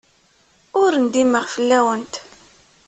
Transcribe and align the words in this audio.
Ur 0.81 0.91
ndimeɣ 1.03 1.45
fell-awent. 1.53 2.13